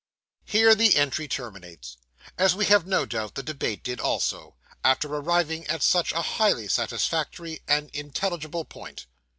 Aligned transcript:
Here 0.45 0.73
the 0.73 0.95
entry 0.95 1.27
terminates, 1.27 1.95
as 2.35 2.55
we 2.55 2.65
have 2.65 2.87
no 2.87 3.05
doubt 3.05 3.35
the 3.35 3.43
debate 3.43 3.83
did 3.83 3.99
also, 3.99 4.55
after 4.83 5.07
arriving 5.07 5.67
at 5.67 5.83
such 5.83 6.11
a 6.11 6.23
highly 6.23 6.67
satisfactory 6.67 7.61
and 7.67 7.87
intelligible 7.93 8.65
point. 8.65 9.05